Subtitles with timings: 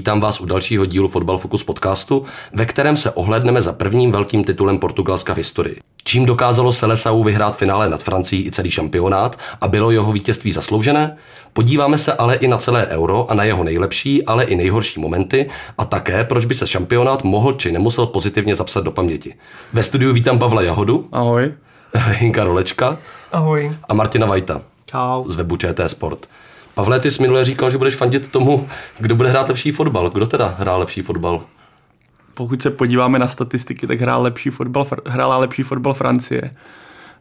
[0.00, 4.44] Vítám vás u dalšího dílu Fotbal Focus podcastu, ve kterém se ohledneme za prvním velkým
[4.44, 5.76] titulem Portugalska v historii.
[6.04, 11.16] Čím dokázalo Selesau vyhrát finále nad Francií i celý šampionát a bylo jeho vítězství zasloužené?
[11.52, 15.50] Podíváme se ale i na celé euro a na jeho nejlepší, ale i nejhorší momenty
[15.78, 19.34] a také, proč by se šampionát mohl či nemusel pozitivně zapsat do paměti.
[19.72, 21.08] Ve studiu vítám Pavla Jahodu.
[21.12, 21.54] Ahoj.
[21.94, 22.98] Hinka Rolečka.
[23.32, 23.76] Ahoj.
[23.88, 24.62] A Martina Vajta.
[24.86, 25.24] Čau.
[25.30, 26.26] Z webu ČT Sport.
[26.74, 30.10] Pavle, ty jsi minule říkal, že budeš fandit tomu, kdo bude hrát lepší fotbal.
[30.10, 31.42] Kdo teda hrál lepší fotbal?
[32.34, 36.50] Pokud se podíváme na statistiky, tak hrál lepší fotbal, hrála lepší fotbal Francie.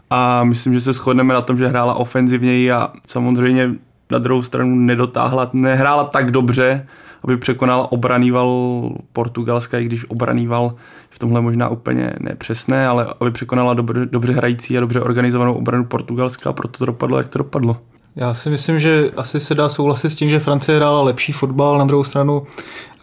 [0.10, 3.70] A myslím, že se shodneme na tom, že hrála ofenzivněji a samozřejmě
[4.12, 6.88] na druhou stranu nedotáhla, nehrála tak dobře,
[7.24, 10.76] aby překonala obranýval Portugalska, i když obranýval
[11.10, 15.86] v tomhle možná úplně nepřesné, ale aby překonala dobře, dobře hrající a dobře organizovanou obranu
[15.86, 17.78] Portugalska, proto to dopadlo, jak to dopadlo.
[18.20, 21.78] Já si myslím, že asi se dá souhlasit s tím, že Francie hrála lepší fotbal,
[21.78, 22.44] na druhou stranu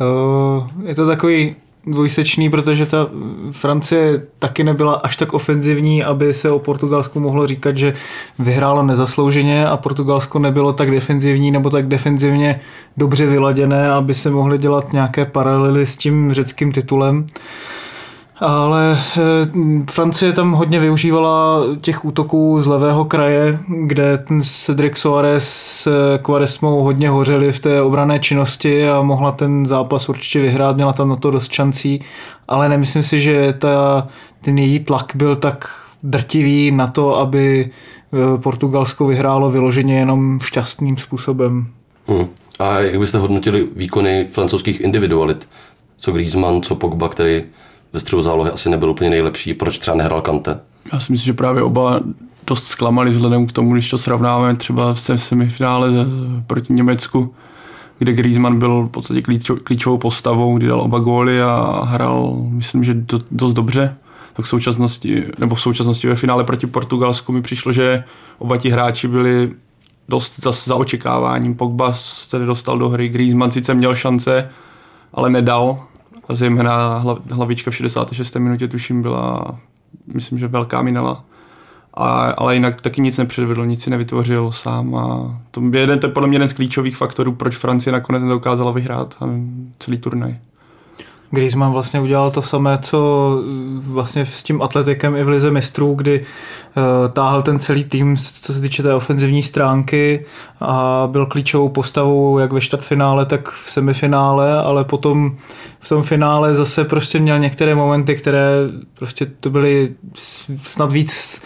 [0.01, 3.09] uh, je to takový dvojsečný, protože ta
[3.51, 7.93] Francie taky nebyla až tak ofenzivní, aby se o Portugalsku mohlo říkat, že
[8.39, 12.61] vyhrálo nezaslouženě a Portugalsko nebylo tak defenzivní nebo tak defenzivně
[12.97, 17.27] dobře vyladěné, aby se mohly dělat nějaké paralely s tím řeckým titulem.
[18.39, 19.21] Ale eh,
[19.91, 25.89] Francie tam hodně využívala těch útoků z levého kraje, kde ten Cedric Soares s
[26.23, 31.09] Quaresmou hodně hořeli v té obrané činnosti a mohla ten zápas určitě vyhrát, měla tam
[31.09, 32.01] na to dost šancí,
[32.49, 34.09] ale nemyslím si, že ta,
[34.41, 35.69] ten její tlak byl tak
[36.03, 41.67] drtivý na to, aby eh, Portugalsko vyhrálo vyloženě jenom šťastným způsobem.
[42.07, 42.27] Hmm.
[42.59, 45.49] A jak byste hodnotili výkony francouzských individualit?
[45.99, 47.43] Co Griezmann, co Pogba, který
[47.93, 49.55] ze středu zálohy asi nebyl úplně nejlepší.
[49.55, 50.61] Proč třeba nehrál Kante?
[50.93, 52.01] Já si myslím, že právě oba
[52.47, 55.91] dost zklamali vzhledem k tomu, když to srovnáme třeba v semifinále
[56.47, 57.35] proti Německu,
[57.99, 59.23] kde Griezmann byl v podstatě
[59.65, 62.95] klíčovou postavou, kdy dal oba góly a hrál, myslím, že
[63.31, 63.97] dost dobře.
[64.33, 68.05] Tak v současnosti, nebo v současnosti ve finále proti Portugalsku mi přišlo, že
[68.39, 69.51] oba ti hráči byli
[70.09, 71.55] dost za, za očekáváním.
[71.55, 74.51] Pogba se nedostal do hry, Griezmann sice měl šance,
[75.13, 75.85] ale nedal
[76.29, 78.37] a zejména hlavička v 66.
[78.37, 79.59] minutě tuším byla,
[80.15, 81.25] myslím, že velká minela.
[81.95, 86.07] A, ale jinak taky nic nepředvedl, nic si nevytvořil sám a to je jeden, to
[86.07, 89.17] je podle mě jeden z klíčových faktorů, proč Francie nakonec nedokázala vyhrát
[89.79, 90.37] celý turnaj.
[91.31, 93.31] Griezmann vlastně udělal to samé, co
[93.81, 98.55] vlastně s tím atletikem i v lize mistrů, kdy uh, táhl ten celý tým, co
[98.55, 100.25] se týče té ofenzivní stránky
[100.61, 105.37] a byl klíčovou postavou jak ve čtvrtfinále, tak v semifinále, ale potom
[105.81, 108.49] v tom finále zase prostě měl některé momenty, které
[108.99, 109.95] prostě to byly
[110.63, 111.43] snad víc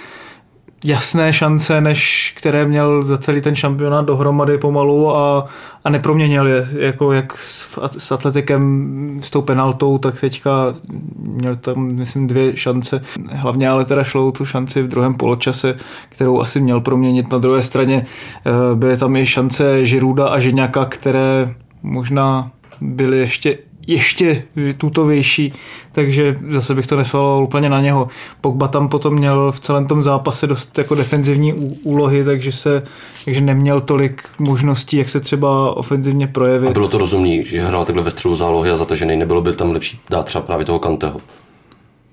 [0.84, 5.46] jasné šance, než které měl za celý ten šampionát dohromady pomalu a,
[5.84, 10.74] a neproměnil je, jako jak s, s atletikem s tou penaltou, tak teďka
[11.18, 13.02] měl tam, myslím, dvě šance.
[13.32, 15.76] Hlavně ale teda šlo tu šanci v druhém poločase,
[16.08, 17.32] kterou asi měl proměnit.
[17.32, 23.58] Na druhé straně eh, byly tam i šance Žiruda a Ženěka, které možná byly ještě
[23.86, 24.42] ještě
[24.78, 25.52] tutovější,
[25.92, 28.08] takže zase bych to nesvaloval úplně na něho.
[28.40, 31.52] Pogba tam potom měl v celém tom zápase dost jako defenzivní
[31.82, 32.82] úlohy, takže se
[33.24, 36.68] takže neměl tolik možností, jak se třeba ofenzivně projevit.
[36.68, 39.70] A bylo to rozumný, že hrál takhle ve středu zálohy a zatažený, nebylo by tam
[39.70, 41.20] lepší dát třeba právě toho Kanteho?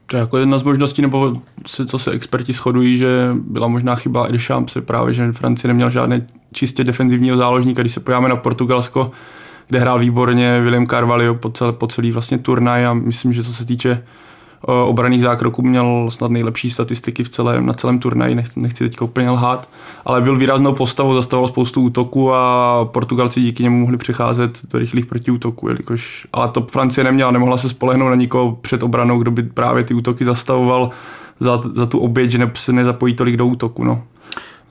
[0.06, 1.34] To je jako jedna z možností, nebo
[1.66, 6.28] se, co se experti shodují, že byla možná chyba Edchamps, právě, že Francie neměl žádné
[6.54, 7.82] čistě defenzivního záložníka.
[7.82, 9.12] Když se pojáme na Portugalsko,
[9.68, 13.54] kde hrál výborně William Carvalho po, celý, po celý vlastně turnaj a myslím, že co
[13.54, 14.04] se týče
[14.68, 19.30] obraných zákroků měl snad nejlepší statistiky v celém, na celém turnaji, nechci, nechci teď úplně
[19.30, 19.70] lhát,
[20.06, 25.06] ale byl výraznou postavou, zastavoval spoustu útoků a Portugalci díky němu mohli přecházet do rychlých
[25.06, 29.44] protiútoků, jelikož, ale to Francie neměla, nemohla se spolehnout na nikoho před obranou, kdo by
[29.44, 30.90] právě ty útoky zastavoval
[31.40, 33.84] za, za tu oběť, že ne, se nezapojí tolik do útoku.
[33.84, 34.04] No.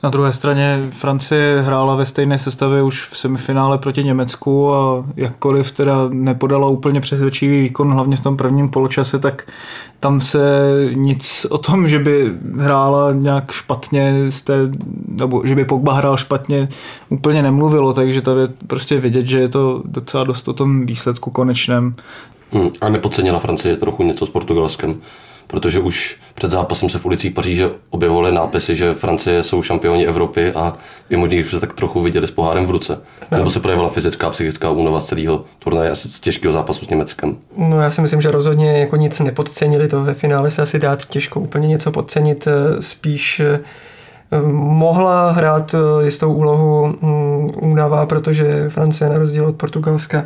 [0.03, 5.73] Na druhé straně Francie hrála ve stejné sestavě už v semifinále proti Německu a jakkoliv
[5.73, 9.53] teda nepodala úplně přesvědčivý výkon, hlavně v tom prvním poločase, tak
[10.01, 10.41] tam se
[10.95, 14.15] nic o tom, že by hrála nějak špatně,
[14.45, 14.55] té,
[15.09, 16.69] nebo že by Pogba hrál špatně,
[17.09, 21.31] úplně nemluvilo, takže to je prostě vidět, že je to docela dost o tom výsledku
[21.31, 21.95] konečném.
[22.53, 25.01] Hmm, a nepodcenila Francie trochu něco s Portugalskem
[25.47, 30.53] protože už před zápasem se v ulicích Paříže objevovaly nápisy, že Francie jsou šampioni Evropy
[30.53, 30.75] a
[31.11, 33.01] je možný, že se tak trochu viděli s pohárem v ruce.
[33.31, 37.37] Nebo se projevila fyzická, psychická únava z celého turnaje asi z těžkého zápasu s Německem.
[37.57, 41.05] No já si myslím, že rozhodně jako nic nepodcenili, to ve finále se asi dát
[41.05, 42.49] těžko úplně něco podcenit,
[42.81, 43.43] spíš
[44.53, 50.25] mohla hrát jistou úlohu mm, únava, protože Francie na rozdíl od Portugalska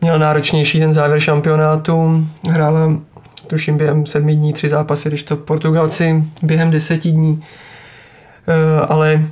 [0.00, 2.26] měla náročnější ten závěr šampionátu.
[2.50, 2.92] Hrála
[3.48, 7.44] tuším během sedmi dní tři zápasy, když to Portugalci během deseti dní.
[8.88, 9.22] Ale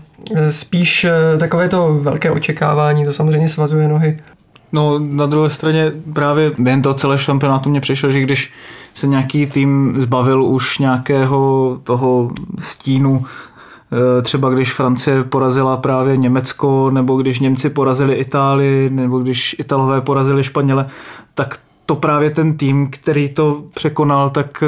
[0.51, 1.07] spíš
[1.41, 4.19] takové to velké očekávání, to samozřejmě svazuje nohy.
[4.73, 8.53] No na druhé straně právě během toho celého šampionátu mě přišlo, že když
[8.95, 12.29] se nějaký tým zbavil už nějakého toho
[12.59, 13.25] stínu,
[14.23, 20.45] třeba když Francie porazila právě Německo, nebo když Němci porazili Itálii, nebo když Italové porazili
[20.45, 20.87] Španěle,
[21.35, 24.67] tak to právě ten tým, který to překonal, tak e,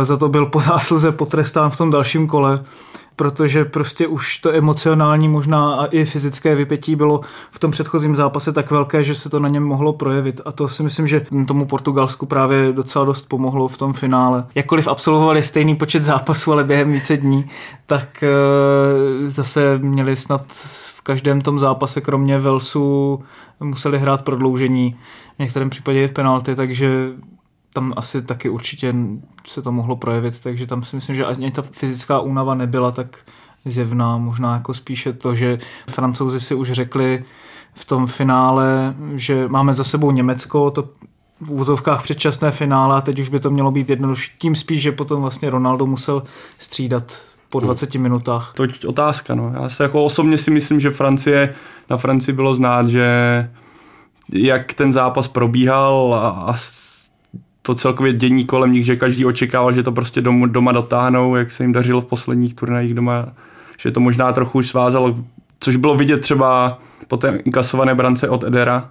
[0.00, 2.60] e, za to byl po zásluze potrestán v tom dalším kole
[3.16, 7.20] protože prostě už to emocionální možná a i fyzické vypětí bylo
[7.50, 10.68] v tom předchozím zápase tak velké, že se to na něm mohlo projevit a to
[10.68, 14.44] si myslím, že tomu Portugalsku právě docela dost pomohlo v tom finále.
[14.54, 17.50] Jakkoliv absolvovali stejný počet zápasů, ale během více dní,
[17.86, 18.28] tak e,
[19.28, 20.44] zase měli snad
[21.06, 23.22] každém tom zápase, kromě Velsu,
[23.60, 24.96] museli hrát prodloužení,
[25.36, 27.08] v některém případě i v penalty, takže
[27.72, 28.94] tam asi taky určitě
[29.46, 33.18] se to mohlo projevit, takže tam si myslím, že ani ta fyzická únava nebyla tak
[33.64, 35.58] zjevná, možná jako spíše to, že
[35.90, 37.24] francouzi si už řekli
[37.74, 40.88] v tom finále, že máme za sebou Německo, to
[41.40, 44.32] v úzovkách předčasné finále a teď už by to mělo být jednodušší.
[44.38, 46.22] Tím spíš, že potom vlastně Ronaldo musel
[46.58, 47.12] střídat
[47.60, 48.02] po 20 hmm.
[48.02, 48.52] minutách.
[48.56, 49.52] To je otázka, no.
[49.54, 51.54] Já se jako osobně si myslím, že Francie,
[51.90, 53.06] na Francii bylo znát, že
[54.32, 56.54] jak ten zápas probíhal a, a
[57.62, 61.50] to celkově dění kolem nich, že každý očekával, že to prostě doma, doma dotáhnou, jak
[61.50, 63.28] se jim dařilo v posledních turnajích doma,
[63.78, 65.14] že to možná trochu už svázalo,
[65.60, 68.90] což bylo vidět třeba po té inkasované brance od Edera,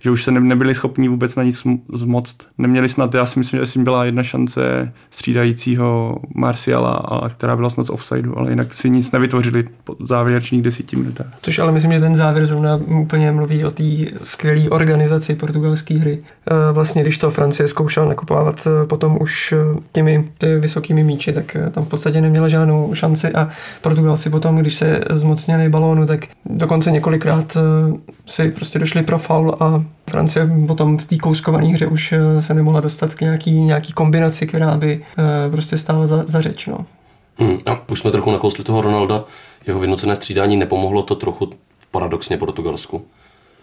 [0.00, 2.36] že už se nebyli schopni vůbec na nic zmoct.
[2.58, 7.70] Neměli snad, já si myslím, že si byla jedna šance střídajícího Marciala, a která byla
[7.70, 11.26] snad z offsideu, ale jinak si nic nevytvořili po závěrečných desíti minutách.
[11.42, 13.84] Což ale myslím, že ten závěr zrovna úplně mluví o té
[14.22, 16.18] skvělé organizaci portugalské hry.
[16.50, 19.56] E, vlastně, když to Francie zkoušela nakupovat e, potom už e,
[19.92, 20.24] těmi
[20.60, 23.48] vysokými míči, tak tam v podstatě neměla žádnou šanci a
[23.82, 27.56] Portugalci potom, když se zmocnili balónu, tak dokonce několikrát
[28.26, 32.54] si prostě došli pro faul a Francie potom v té kouskované hře už eh, se
[32.54, 36.66] nemohla dostat k nějaký, nějaký kombinaci, která by eh, prostě stála za, za řeč.
[36.66, 36.78] No.
[37.38, 39.24] Hmm, a už jsme trochu nakousli toho Ronalda,
[39.66, 41.50] jeho vynucené střídání, nepomohlo to trochu
[41.90, 43.02] paradoxně Portugalsku.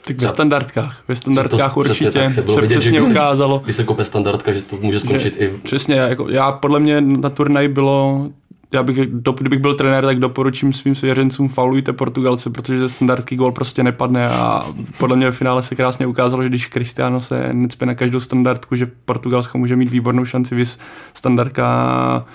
[0.08, 1.04] Tak ve standardkách.
[1.08, 3.62] Ve standardkách to, určitě přesně, tak, se vidět, přesně že ukázalo.
[3.64, 5.58] Když se kope standardka, že to může skončit že, i...
[5.58, 8.28] Přesně, jako já podle mě na turnaj bylo
[8.74, 13.36] já bych, do, kdybych byl trenér, tak doporučím svým svěřencům faulujte Portugalce, protože ze standardky
[13.36, 14.62] gol prostě nepadne a
[14.98, 18.76] podle mě v finále se krásně ukázalo, že když Cristiano se necpe na každou standardku,
[18.76, 20.80] že Portugalsko může mít výbornou šanci vys
[21.14, 22.26] standardka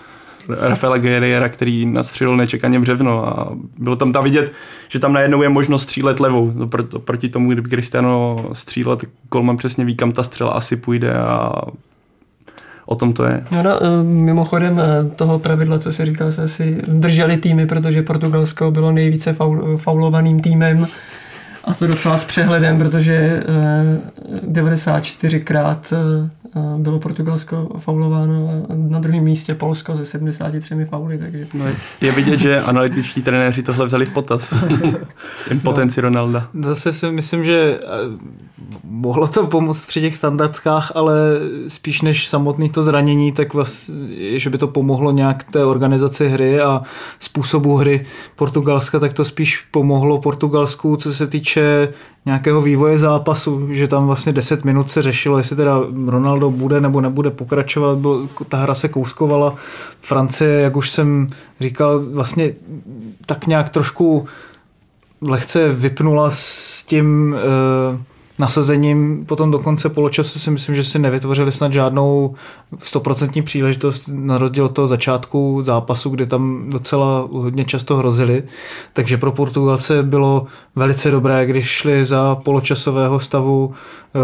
[0.48, 4.52] Rafaela Guerrera, který nastřelil nečekaně břevno a bylo tam ta vidět,
[4.88, 6.52] že tam najednou je možnost střílet levou.
[7.04, 11.52] Proti tomu, kdyby Cristiano střílel, tak Kolman přesně ví, kam ta střela asi půjde a
[12.88, 13.44] o tom to je.
[13.50, 18.70] No, no, mimochodem eh, toho pravidla, co si říkal, se asi drželi týmy, protože Portugalsko
[18.70, 20.86] bylo nejvíce faul, faulovaným týmem
[21.64, 23.42] a to docela s přehledem, protože
[24.50, 26.30] 94krát eh,
[26.78, 31.18] bylo Portugalsko faulováno a na druhém místě Polsko se 73 fauly.
[31.18, 31.46] Takže...
[31.54, 31.64] No,
[32.00, 34.54] je vidět, že analytičtí trenéři tohle vzali v potaz.
[35.50, 36.08] Impotenci no.
[36.08, 36.48] Ronalda.
[36.62, 37.80] Zase si myslím, že
[38.84, 41.14] mohlo to pomoct při těch standardkách, ale
[41.68, 43.94] spíš než samotný to zranění, tak vlastně,
[44.38, 46.82] že by to pomohlo nějak té organizaci hry a
[47.20, 48.04] způsobu hry
[48.36, 51.88] Portugalska, tak to spíš pomohlo Portugalsku, co se týče
[52.26, 57.00] nějakého vývoje zápasu, že tam vlastně 10 minut se řešilo, jestli teda Ronaldo bude nebo
[57.00, 59.54] nebude pokračovat, byl, ta hra se kouskovala.
[60.00, 62.52] Francie, jak už jsem říkal, vlastně
[63.26, 64.26] tak nějak trošku
[65.20, 67.36] lehce vypnula s tím
[67.92, 68.00] uh,
[68.38, 72.34] nasazením potom do konce poločasu si myslím, že si nevytvořili snad žádnou
[72.78, 78.42] stoprocentní příležitost na rozdíl od toho začátku zápasu, kdy tam docela hodně často hrozili.
[78.92, 84.18] Takže pro Portugalce bylo velice dobré, když šli za poločasového stavu eh,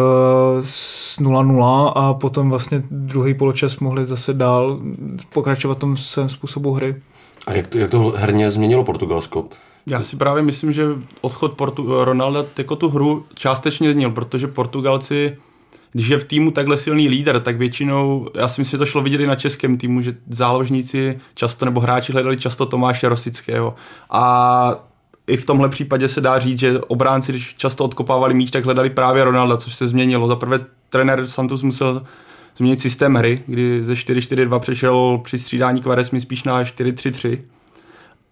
[0.62, 4.78] s 0-0 a potom vlastně druhý poločas mohli zase dál
[5.32, 6.96] pokračovat tom svém způsobu hry.
[7.46, 9.44] A jak to, jak to herně změnilo Portugalsko?
[9.86, 10.86] Já si právě myslím, že
[11.20, 15.36] odchod Portu- Ronalda jako tu hru částečně změnil, protože Portugalci,
[15.92, 19.02] když je v týmu takhle silný líder, tak většinou, já si myslím, že to šlo
[19.02, 23.74] vidět i na českém týmu, že záložníci často, nebo hráči hledali často Tomáše Rosického.
[24.10, 24.74] A
[25.26, 28.90] i v tomhle případě se dá říct, že obránci, když často odkopávali míč, tak hledali
[28.90, 30.28] právě Ronalda, což se změnilo.
[30.28, 30.60] Za prvé
[30.90, 32.04] trenér Santos musel
[32.56, 37.38] změnit systém hry, kdy ze 4-4-2 přešel při střídání Kvaresmi spíš na 4-3-3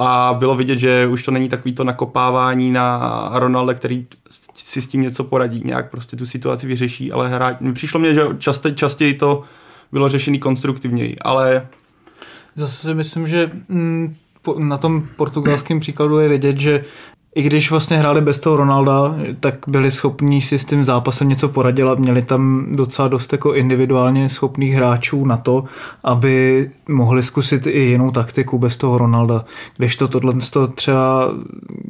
[0.09, 4.07] a bylo vidět, že už to není takový to nakopávání na Ronalda, který
[4.55, 8.23] si s tím něco poradí, nějak prostě tu situaci vyřeší, ale hráč, přišlo mě, že
[8.39, 9.43] časté, častěji to
[9.93, 11.69] bylo řešený konstruktivněji, ale
[12.55, 14.17] Zase si myslím, že mm,
[14.59, 16.85] na tom portugalském příkladu je vidět, že
[17.35, 21.49] i když vlastně hráli bez toho Ronalda, tak byli schopní si s tím zápasem něco
[21.49, 25.65] poradit a měli tam docela dost jako individuálně schopných hráčů na to,
[26.05, 29.45] aby mohli zkusit i jinou taktiku bez toho Ronalda.
[29.77, 30.35] Když to tohle
[30.75, 31.31] třeba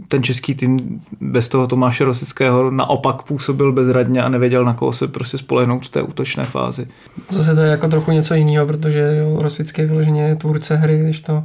[0.09, 5.09] ten český tým bez toho Tomáše Rosického naopak působil bezradně a nevěděl, na koho se
[5.09, 6.87] prostě spolehnout v té útočné fázi.
[7.31, 11.21] Zase to je jako trochu něco jiného, protože jo, Rosický vyloženě je tvůrce hry, když
[11.21, 11.45] to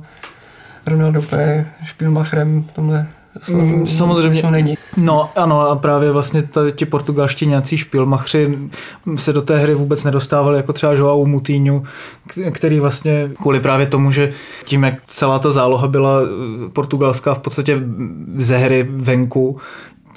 [0.87, 3.07] Ronaldo je špilmachrem v tomhle
[3.49, 4.43] Mm, samozřejmě.
[4.51, 4.77] Není.
[4.97, 8.57] No ano a právě vlastně ti portugalští nějací špilmachři
[9.15, 11.83] se do té hry vůbec nedostávali, jako třeba Joao Mutíňu,
[12.51, 14.31] který vlastně kvůli právě tomu, že
[14.65, 17.81] tím, jak celá ta záloha byla eh, portugalská v podstatě
[18.37, 19.57] ze hry venku,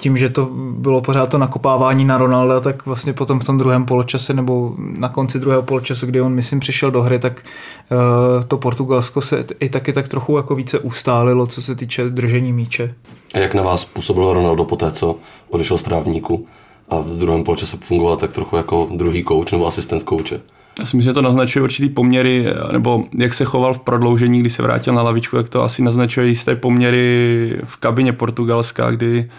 [0.01, 3.85] tím, že to bylo pořád to nakopávání na Ronalda, tak vlastně potom v tom druhém
[3.85, 7.45] poločase nebo na konci druhého poločasu, kdy on, myslím, přišel do hry, tak
[7.91, 12.53] uh, to Portugalsko se i taky tak trochu jako více ustálilo, co se týče držení
[12.53, 12.93] míče.
[13.33, 15.15] A jak na vás působil Ronaldo po té, co
[15.49, 16.45] odešel z trávníku
[16.89, 20.41] a v druhém poločase fungoval tak trochu jako druhý kouč nebo asistent kouče?
[20.79, 24.53] Já si myslím, že to naznačuje určitý poměry, nebo jak se choval v prodloužení, když
[24.53, 29.29] se vrátil na lavičku, jak to asi naznačuje jisté poměry v kabině Portugalska, kdy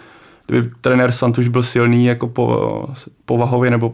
[0.47, 2.87] kdyby trenér Santuš byl silný jako po,
[3.25, 3.93] povahově nebo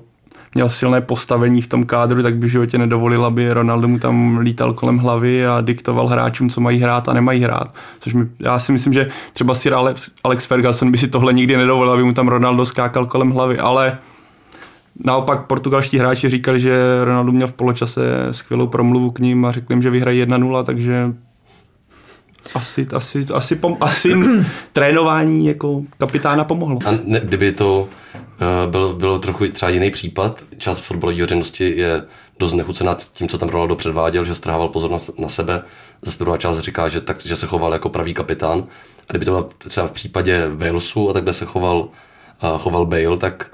[0.55, 4.37] měl silné postavení v tom kádru, tak by v životě nedovolil, aby Ronaldo mu tam
[4.37, 7.73] lítal kolem hlavy a diktoval hráčům, co mají hrát a nemají hrát.
[7.99, 11.93] Což mi, já si myslím, že třeba si Alex, Ferguson by si tohle nikdy nedovolil,
[11.93, 13.97] aby mu tam Ronaldo skákal kolem hlavy, ale
[15.05, 18.01] Naopak portugalští hráči říkali, že Ronaldo měl v poločase
[18.31, 21.13] skvělou promluvu k ním a řekli jim, že vyhrají 1-0, takže
[22.53, 24.13] asi, asi, asi, pom, asi
[24.73, 26.79] trénování jako kapitána pomohlo.
[26.85, 32.03] A ne, kdyby to uh, bylo, bylo trochu třeba jiný případ, část fotbalové veřejnosti je
[32.39, 35.61] dost nechucená tím, co tam Ronaldo předváděl, že strával pozornost na sebe.
[36.01, 38.63] Zase druhá část říká, že, tak, že se choval jako pravý kapitán.
[39.07, 43.17] A kdyby to bylo třeba v případě Walesu a takhle se choval, uh, choval Bale,
[43.17, 43.51] tak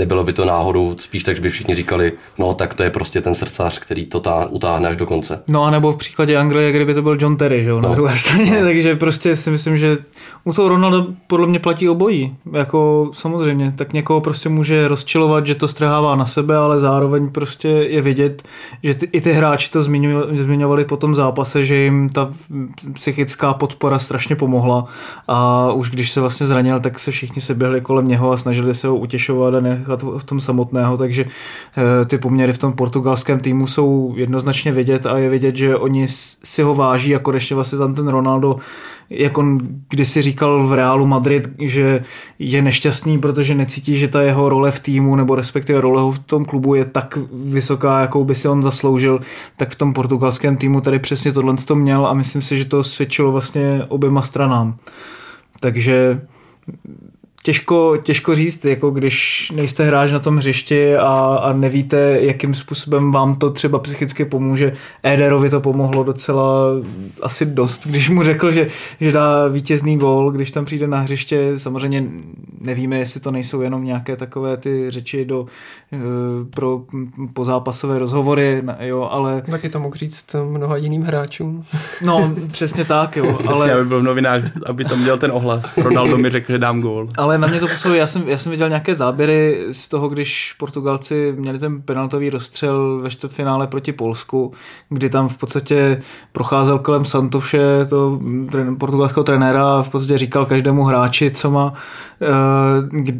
[0.00, 3.20] nebylo by to náhodou, spíš tak, že by všichni říkali, no tak to je prostě
[3.20, 5.42] ten srdcař, který to tá, utáhne až do konce.
[5.48, 7.88] No a nebo v příkladě Anglie, kdyby to byl John Terry, že jo, no.
[7.88, 8.66] na druhé straně, no.
[8.66, 9.98] takže prostě si myslím, že
[10.44, 15.54] u toho Ronalda podle mě platí obojí, jako samozřejmě, tak někoho prostě může rozčilovat, že
[15.54, 18.42] to strhává na sebe, ale zároveň prostě je vidět,
[18.82, 22.30] že ty, i ty hráči to zmiňovali po tom zápase, že jim ta
[22.92, 24.84] psychická podpora strašně pomohla
[25.28, 28.74] a už když se vlastně zranil, tak se všichni se běhli kolem něho a snažili
[28.74, 32.72] se ho utěšovat a ne, nechat v tom samotného, takže eh, ty poměry v tom
[32.72, 36.08] portugalském týmu jsou jednoznačně vidět a je vidět, že oni
[36.44, 38.56] si ho váží a konečně vlastně tam ten Ronaldo
[39.12, 42.04] jak on kdysi říkal v Reálu Madrid, že
[42.38, 46.44] je nešťastný, protože necítí, že ta jeho role v týmu nebo respektive role v tom
[46.44, 49.20] klubu je tak vysoká, jakou by si on zasloužil,
[49.56, 52.82] tak v tom portugalském týmu tady přesně tohle to měl a myslím si, že to
[52.82, 54.76] svědčilo vlastně oběma stranám.
[55.60, 56.20] Takže
[57.50, 63.12] těžko, těžko říct, jako když nejste hráč na tom hřišti a, a nevíte, jakým způsobem
[63.12, 64.72] vám to třeba psychicky pomůže.
[65.02, 66.44] Ederovi to pomohlo docela
[67.22, 68.68] asi dost, když mu řekl, že,
[69.00, 71.52] že dá vítězný gól, když tam přijde na hřiště.
[71.56, 72.04] Samozřejmě
[72.60, 75.46] nevíme, jestli to nejsou jenom nějaké takové ty řeči do,
[75.92, 75.98] eh,
[76.50, 76.82] pro
[77.34, 79.42] pozápasové rozhovory, jo, ale...
[79.50, 81.64] Taky to mohl říct mnoha jiným hráčům.
[82.04, 83.38] No, přesně tak, jo.
[83.46, 83.72] ale...
[83.72, 85.76] aby byl v novinách, aby tam dělal ten ohlas.
[85.76, 87.08] Ronaldo mi řekl, že dám gól.
[87.16, 90.54] Ale na mě to působí, já jsem, já jsem viděl nějaké záběry z toho, když
[90.58, 94.52] Portugalci měli ten penaltový rozstřel ve čtvrtfinále proti Polsku,
[94.88, 98.20] kdy tam v podstatě procházel kolem Santoše, to
[98.78, 101.74] portugalského trenéra a v podstatě říkal každému hráči, co má,
[102.22, 102.26] eh,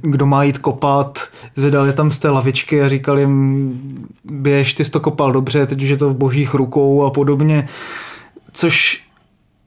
[0.03, 3.73] kdo má jít kopat, zvedal je tam z té lavičky a říkal jim,
[4.25, 7.69] běž, ty jsi to kopal dobře, teď už je to v božích rukou a podobně,
[8.53, 9.10] což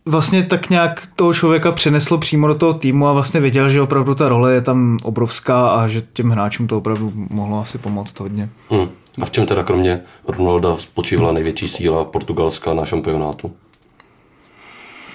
[0.05, 4.15] vlastně tak nějak toho člověka přeneslo přímo do toho týmu a vlastně věděl, že opravdu
[4.15, 8.49] ta role je tam obrovská a že těm hráčům to opravdu mohlo asi pomoct hodně.
[8.69, 8.89] Hmm.
[9.21, 13.51] A v čem teda kromě Ronalda spočívala největší síla Portugalska na šampionátu?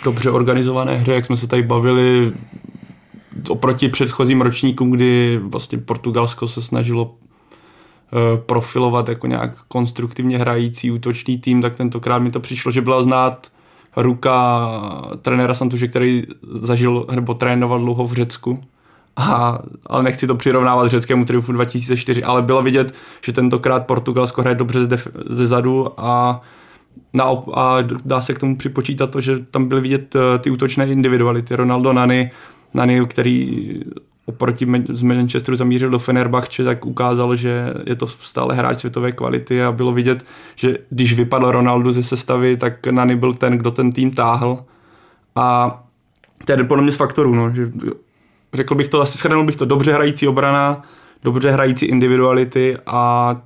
[0.04, 2.32] Dobře organizované hry, jak jsme se tady bavili,
[3.48, 11.38] oproti předchozím ročníkům, kdy vlastně Portugalsko se snažilo eh, profilovat jako nějak konstruktivně hrající útočný
[11.38, 13.48] tým, tak tentokrát mi to přišlo, že byla znát
[14.02, 14.68] ruka
[15.22, 18.64] trenéra Santuše, který zažil nebo trénoval dlouho v Řecku.
[19.16, 24.54] A, ale nechci to přirovnávat řeckému triumfu 2004, ale bylo vidět, že tentokrát Portugalsko hraje
[24.54, 24.80] dobře
[25.28, 26.40] ze zadu a
[27.54, 31.56] a dá se k tomu připočítat to, že tam byly vidět eh, ty útočné individuality.
[31.56, 32.30] Ronaldo, Nani,
[32.74, 33.64] Nani, který
[34.28, 39.62] oproti z Manchesteru zamířil do Fenerbahce, tak ukázal, že je to stále hráč světové kvality
[39.62, 40.24] a bylo vidět,
[40.56, 44.64] že když vypadl Ronaldo ze sestavy, tak Nani byl ten, kdo ten tým táhl.
[45.36, 45.78] A
[46.44, 47.72] to je podle mě z faktorů, no, že
[48.54, 50.82] řekl bych to, asi shrnul bych to, dobře hrající obrana,
[51.22, 53.36] dobře hrající individuality a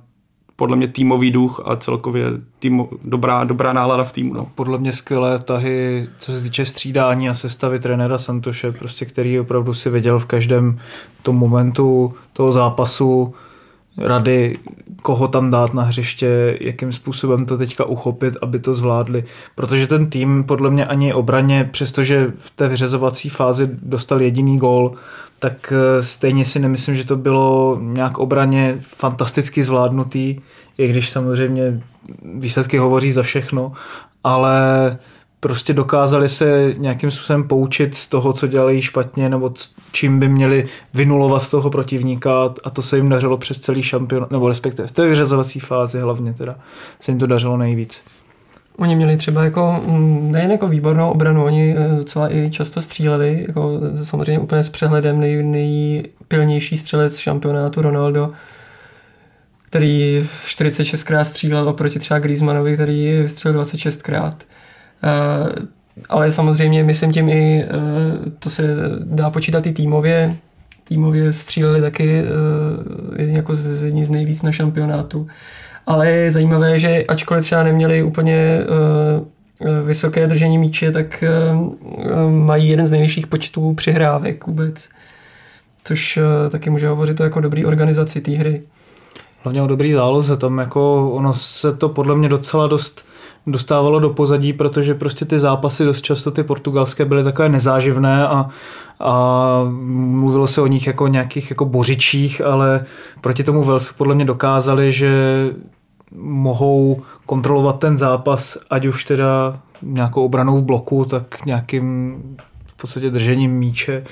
[0.55, 2.25] podle mě týmový duch a celkově
[2.59, 4.33] tým, dobrá, dobrá nálada v týmu.
[4.33, 4.47] No.
[4.55, 9.73] Podle mě skvělé tahy, co se týče střídání a sestavy trenéra Santoše, prostě, který opravdu
[9.73, 10.79] si viděl v každém
[11.23, 13.33] tom momentu toho zápasu
[13.97, 14.57] rady,
[15.01, 19.23] koho tam dát na hřiště, jakým způsobem to teďka uchopit, aby to zvládli.
[19.55, 24.91] Protože ten tým podle mě ani obraně, přestože v té vyřazovací fázi dostal jediný gól,
[25.43, 30.39] tak eh, stejně si nemyslím, že to bylo nějak obraně fantasticky zvládnutý,
[30.77, 31.81] i když samozřejmě
[32.35, 33.71] výsledky hovoří za všechno,
[34.23, 34.57] ale
[35.39, 39.53] prostě dokázali se nějakým způsobem poučit z toho, co dělají špatně, nebo
[39.91, 44.49] čím by měli vynulovat toho protivníka a to se jim dařilo přes celý šampion, nebo
[44.49, 46.55] respektive v té vyřazovací fázi hlavně teda
[46.99, 48.01] se jim to dařilo nejvíc.
[48.77, 53.45] Oni měli třeba jako, mm, nejen jako výbornou obranu, oni eh, docela i často stříleli,
[53.47, 58.31] jako samozřejmě úplně s přehledem nej, nejpilnější střelec šampionátu Ronaldo,
[59.69, 64.33] který 46krát střílel oproti třeba Griezmannovi, který střelil 26krát.
[65.03, 65.65] Eh,
[66.09, 67.69] ale samozřejmě myslím tím i, eh,
[68.39, 68.63] to se
[68.99, 70.35] dá počítat i týmově,
[70.83, 72.23] týmově stříleli taky
[73.17, 75.27] jako z, jední z nejvíc na šampionátu
[75.85, 82.69] ale je zajímavé, že ačkoliv třeba neměli úplně uh, vysoké držení míče, tak uh, mají
[82.69, 84.89] jeden z nejvyšších počtů přihrávek vůbec.
[85.83, 86.19] Což
[86.49, 88.61] taky může hovořit o jako dobrý organizaci té hry.
[89.43, 93.05] Hlavně o dobrý záloze, tam jako ono se to podle mě docela dost
[93.47, 98.49] dostávalo do pozadí, protože prostě ty zápasy dost často ty portugalské byly takové nezáživné a,
[98.99, 102.85] a mluvilo se o nich jako nějakých jako bořičích, ale
[103.21, 105.13] proti tomu Walesu podle mě dokázali, že
[106.15, 112.15] mohou kontrolovat ten zápas, ať už teda nějakou obranou v bloku, tak nějakým
[112.65, 114.03] v podstatě držením míče.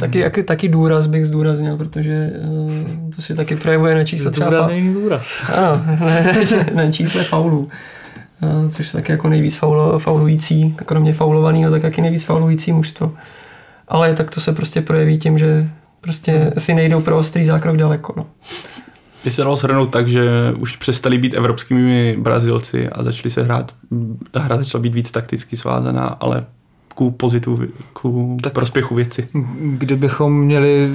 [0.00, 2.72] Taky, jak, taky důraz bych zdůraznil, protože uh,
[3.16, 4.50] to si taky projevuje na čísle třeba...
[4.50, 5.42] Zdůrazněný důraz.
[5.54, 5.82] Ano,
[6.74, 7.68] na čísle faulů.
[8.64, 13.12] Uh, což je taky jako nejvíc faulo, faulující, kromě faulovaného, tak taky nejvíc faulující mužstvo.
[13.88, 15.68] Ale tak to se prostě projeví tím, že
[16.00, 18.14] prostě si nejdou pro ostrý zákrok daleko.
[18.16, 18.26] No
[19.24, 20.24] by se dalo shrnout tak, že
[20.58, 23.74] už přestali být evropskými Brazilci a začali se hrát,
[24.30, 26.46] ta hra začala být víc takticky svázaná, ale
[26.94, 27.60] ku pozitu,
[27.92, 29.28] ku tak prospěchu věci.
[29.60, 30.90] Kdybychom měli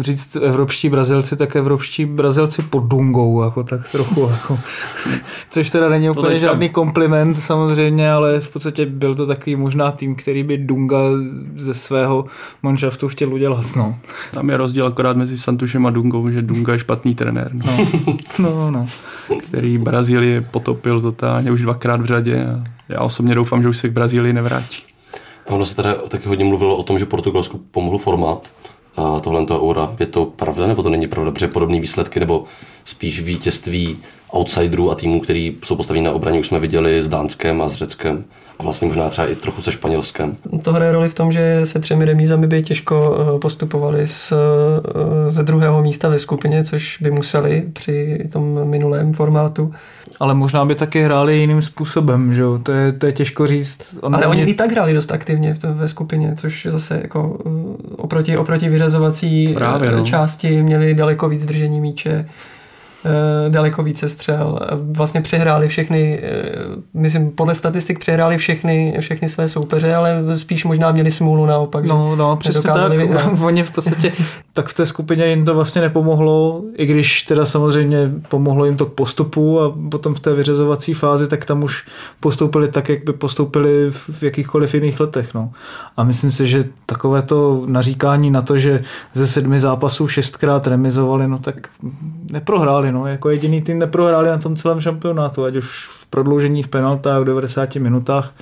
[0.00, 4.28] říct evropští Brazilci, tak evropští Brazilci pod Dungou, jako tak trochu.
[4.30, 4.58] Jako.
[5.50, 10.14] Což teda není úplně žádný kompliment samozřejmě, ale v podstatě byl to takový možná tým,
[10.14, 10.98] který by Dunga
[11.56, 12.24] ze svého
[12.62, 13.66] manšaftu chtěl udělat.
[13.76, 13.98] No.
[14.32, 17.50] Tam je rozdíl akorát mezi Santušem a Dungou, že Dunga je špatný trenér.
[18.38, 18.86] No, no, no.
[19.42, 23.88] Který Brazílii potopil totálně už dvakrát v řadě a já osobně doufám, že už se
[23.88, 24.89] k Brazílii nevrátí.
[25.50, 28.50] Ono se tady taky hodně mluvilo o tom, že Portugalsku pomohl formát
[29.20, 29.94] tohle to eura.
[30.00, 31.30] Je to pravda nebo to není pravda?
[31.30, 32.44] Protože podobné výsledky nebo
[32.84, 33.96] spíš vítězství
[34.34, 37.74] outsiderů a týmů, který jsou postavení na obraně, už jsme viděli s Dánskem a s
[37.74, 38.24] Řeckem
[38.58, 40.36] a vlastně možná třeba i trochu se Španělskem.
[40.62, 45.30] To hraje roli v tom, že se třemi remízami by těžko eh, postupovali z, eh,
[45.30, 49.74] ze druhého místa ve skupině, což by museli při tom minulém formátu.
[50.20, 52.58] Ale možná by taky hráli jiným způsobem, že jo?
[52.62, 53.98] To je, to je těžko říct.
[54.00, 57.38] Ono Ale oni i tak hráli dost aktivně v to, ve skupině, což zase jako
[57.46, 57.50] eh,
[57.96, 60.04] oproti, oproti vyřazovací Právě, no.
[60.04, 62.59] části měli daleko víc držení míče Eh,
[63.48, 64.58] daleko více střel.
[64.72, 66.52] Vlastně přehráli všechny, eh,
[66.94, 71.84] myslím, podle statistik přehráli všechny, všechny své soupeře, ale spíš možná měli smůlu naopak.
[71.84, 72.92] No, no, přesně tak.
[72.92, 73.30] Vyhrát.
[73.42, 74.12] Oni v podstatě,
[74.52, 78.86] tak v té skupině jim to vlastně nepomohlo, i když teda samozřejmě pomohlo jim to
[78.86, 81.86] k postupu a potom v té vyřazovací fázi, tak tam už
[82.20, 85.34] postoupili tak, jak by postoupili v jakýchkoliv jiných letech.
[85.34, 85.52] No.
[85.96, 88.82] A myslím si, že takové to naříkání na to, že
[89.14, 91.68] ze sedmi zápasů šestkrát remizovali, no tak
[92.32, 96.68] neprohráli no, jako jediný tým neprohráli na tom celém šampionátu, ať už v prodloužení v
[96.68, 98.34] penaltách v 90 minutách.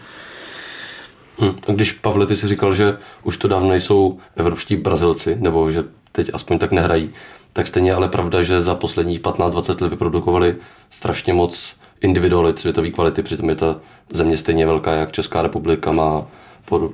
[1.40, 1.56] Hm.
[1.66, 6.30] Když Pavle, ty si říkal, že už to dávno nejsou evropští Brazilci, nebo že teď
[6.32, 7.10] aspoň tak nehrají,
[7.52, 10.56] tak stejně ale pravda, že za posledních 15-20 let vyprodukovali
[10.90, 13.76] strašně moc individualit světové kvality, přitom je ta
[14.10, 16.26] země stejně velká, jak Česká republika má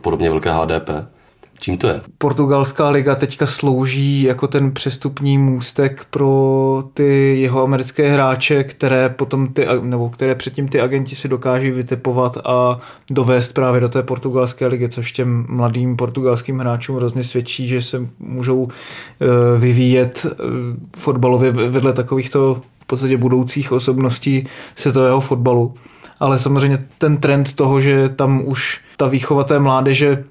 [0.00, 0.90] podobně velké HDP.
[1.64, 2.00] Čím to je?
[2.18, 9.48] Portugalská liga teďka slouží jako ten přestupní můstek pro ty jeho americké hráče, které potom
[9.48, 14.66] ty, nebo které předtím ty agenti si dokáží vytipovat a dovést právě do té portugalské
[14.66, 20.34] ligy, což těm mladým portugalským hráčům hrozně svědčí, že se můžou eh, vyvíjet eh,
[20.96, 24.46] fotbalově vedle takovýchto v podstatě budoucích osobností
[24.76, 25.74] světového fotbalu.
[26.20, 30.24] Ale samozřejmě ten trend toho, že tam už ta výchova té mládeže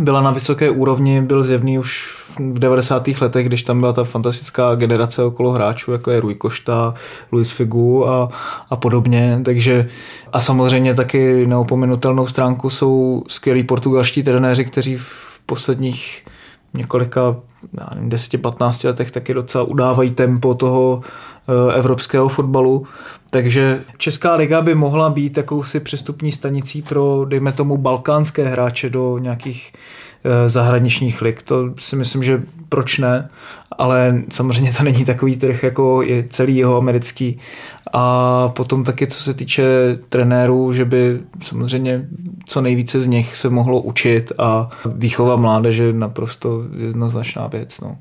[0.00, 3.08] byla na vysoké úrovni, byl zjevný už v 90.
[3.20, 6.94] letech, když tam byla ta fantastická generace okolo hráčů, jako je Rui Košta,
[7.32, 8.28] Luis Figu a,
[8.70, 9.40] a podobně.
[9.44, 9.88] Takže
[10.32, 16.24] a samozřejmě taky neopomenutelnou stránku jsou skvělí portugalští trenéři, kteří v posledních
[16.74, 17.36] několika,
[18.08, 21.00] 10-15 letech taky docela udávají tempo toho
[21.74, 22.86] evropského fotbalu.
[23.30, 29.18] Takže Česká liga by mohla být jakousi přestupní stanicí pro, dejme tomu, balkánské hráče do
[29.18, 29.72] nějakých
[30.24, 31.42] eh, zahraničních lig.
[31.42, 33.30] To si myslím, že proč ne,
[33.78, 37.38] ale samozřejmě to není takový trh, jako je celý jeho americký.
[37.92, 39.64] A potom taky, co se týče
[40.08, 42.08] trenérů, že by samozřejmě
[42.46, 47.80] co nejvíce z nich se mohlo učit a výchova mládeže naprosto jednoznačná věc.
[47.80, 47.96] No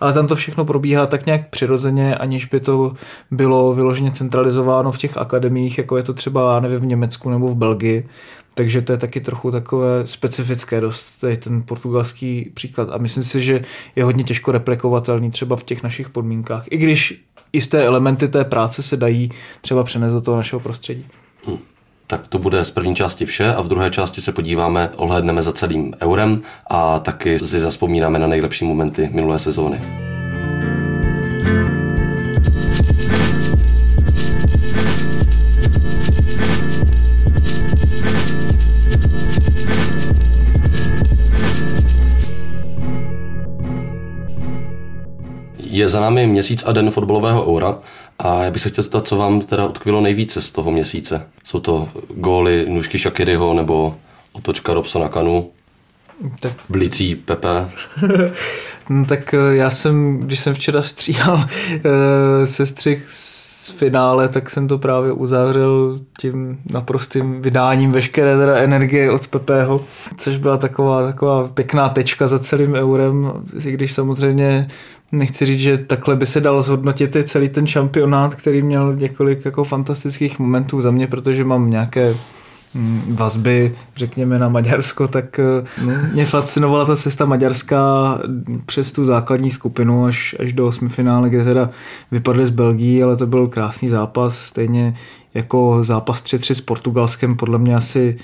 [0.00, 2.94] ale tam to všechno probíhá tak nějak přirozeně, aniž by to
[3.30, 7.56] bylo vyloženě centralizováno v těch akademiích, jako je to třeba, nevím, v Německu nebo v
[7.56, 8.08] Belgii.
[8.54, 12.88] Takže to je taky trochu takové specifické dost, tady ten portugalský příklad.
[12.92, 13.62] A myslím si, že
[13.96, 16.64] je hodně těžko replikovatelný třeba v těch našich podmínkách.
[16.70, 19.30] I když jisté elementy té práce se dají
[19.60, 21.06] třeba přenést do toho našeho prostředí.
[21.48, 21.58] Hm.
[22.10, 25.52] Tak to bude z první části vše a v druhé části se podíváme, ohledneme za
[25.52, 29.80] celým eurem a taky si zaspomínáme na nejlepší momenty minulé sezóny.
[45.70, 47.78] Je za námi měsíc a den fotbalového eura
[48.18, 51.26] a já bych se chtěl zeptat, co vám teda odkvilo nejvíce z toho měsíce.
[51.44, 53.96] Jsou to góly Nušky Šakiryho nebo
[54.32, 55.50] otočka Robsona Kanu?
[56.40, 56.52] Tak.
[56.68, 57.48] Blicí Pepe?
[58.90, 61.42] no, tak eh, já jsem, když jsem včera stříhal uh,
[62.44, 69.28] sestřih z finále, tak jsem to právě uzavřel tím naprostým vydáním veškeré teda energie od
[69.28, 69.84] Pepeho,
[70.16, 73.32] což byla taková, taková pěkná tečka za celým eurem,
[73.64, 74.66] i když samozřejmě
[75.12, 79.44] nechci říct, že takhle by se dal zhodnotit i celý ten šampionát, který měl několik
[79.44, 82.14] jako fantastických momentů za mě, protože mám nějaké
[82.74, 85.40] mm, vazby, řekněme, na Maďarsko, tak
[85.84, 88.18] no, mě fascinovala ta cesta maďarská
[88.66, 91.70] přes tu základní skupinu až, až do osmifinále, kde teda
[92.10, 94.94] vypadly z Belgii, ale to byl krásný zápas, stejně
[95.34, 98.16] jako zápas 3-3 s Portugalskem, podle mě asi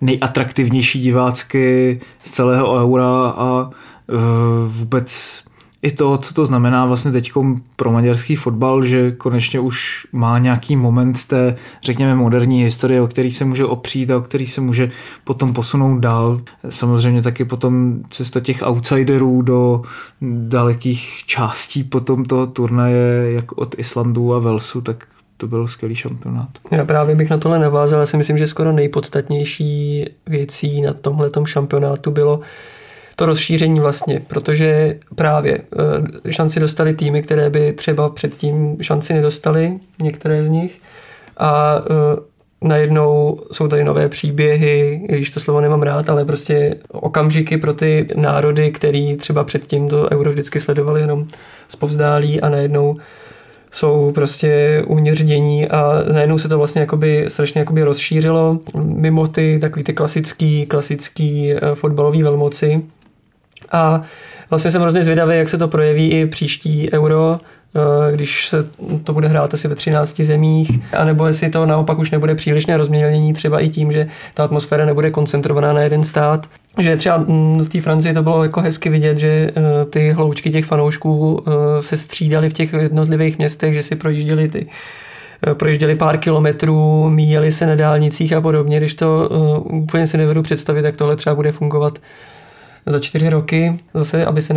[0.00, 4.18] nejatraktivnější divácky z celého eura a uh,
[4.66, 5.42] vůbec
[5.82, 7.32] i to, co to znamená vlastně teď
[7.76, 13.06] pro maďarský fotbal, že konečně už má nějaký moment z té, řekněme, moderní historie, o
[13.06, 14.90] který se může opřít a o který se může
[15.24, 16.40] potom posunout dál.
[16.68, 19.82] Samozřejmě taky potom cesta těch outsiderů do
[20.22, 26.48] dalekých částí potom toho turnaje, jak od Islandu a Velsu, tak to byl skvělý šampionát.
[26.70, 31.30] Já právě bych na tohle navázal, já si myslím, že skoro nejpodstatnější věcí na tomhle
[31.44, 32.40] šampionátu bylo,
[33.20, 35.58] to rozšíření vlastně, protože právě
[36.26, 40.80] eh, šanci dostali týmy, které by třeba předtím šanci nedostali, některé z nich.
[41.36, 42.20] A eh,
[42.68, 48.08] najednou jsou tady nové příběhy, když to slovo nemám rád, ale prostě okamžiky pro ty
[48.16, 51.26] národy, který třeba předtím to euro vždycky sledovali jenom
[51.68, 52.96] z povzdálí a najednou
[53.72, 59.58] jsou prostě uvnitř dění a najednou se to vlastně jakoby, strašně jakoby rozšířilo mimo ty
[59.60, 62.82] takový ty klasický, klasický eh, fotbalový velmoci
[63.72, 64.02] a
[64.50, 67.40] vlastně jsem hrozně zvědavý, jak se to projeví i příští euro,
[67.76, 68.64] eh, když se
[69.04, 73.32] to bude hrát asi ve 13 zemích, anebo jestli to naopak už nebude přílišné rozmělnění,
[73.32, 76.46] třeba i tím, že ta atmosféra nebude koncentrovaná na jeden stát.
[76.78, 77.24] Že třeba
[77.62, 81.82] v té Francii to bylo jako hezky vidět, že eh, ty hloučky těch fanoušků eh,
[81.82, 84.66] se střídaly v těch jednotlivých městech, že si projížděli ty
[85.54, 89.28] projížděli pár kilometrů, míjeli se na dálnicích a podobně, když to
[89.64, 91.98] úplně si nevedu představit, jak tohle třeba bude fungovat
[92.90, 94.54] za čtyři roky, zase, aby se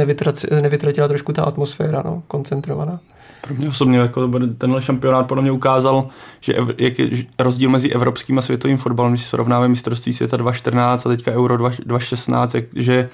[0.61, 2.99] nevytratila trošku ta atmosféra no, koncentrovaná.
[3.41, 6.09] Pro mě osobně jako tenhle šampionát podle mě ukázal,
[6.41, 11.05] že ev, jak je rozdíl mezi evropským a světovým fotbalem, když srovnáme mistrovství světa 2014
[11.05, 13.09] a teďka Euro 2016, že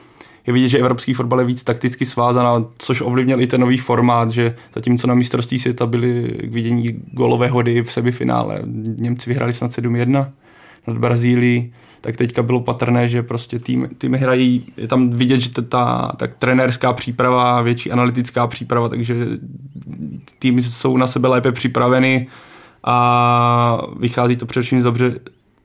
[0.48, 4.32] je vidět, že evropský fotbal je víc takticky svázaný, což ovlivnil i ten nový formát,
[4.32, 8.62] že zatímco na mistrovství světa byly k vidění golové hody v semifinále,
[8.98, 10.30] Němci vyhráli snad 7-1
[10.88, 15.50] nad Brazílií, tak teďka bylo patrné, že prostě tým, týmy hrají, je tam vidět, že
[15.50, 19.28] ta tak trenérská příprava, větší analytická příprava, takže
[20.40, 22.28] týmy jsou na sebe lépe připraveny
[22.84, 25.20] a vychází to především z dobře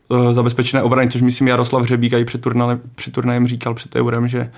[0.09, 4.29] uh, zabezpečené obrany, což myslím Jaroslav Řebík i před, turnajem, před turnajem říkal před eurem,
[4.29, 4.51] že